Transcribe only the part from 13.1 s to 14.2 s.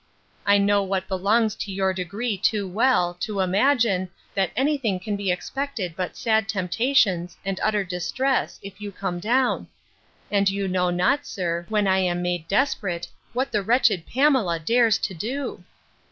what the wretched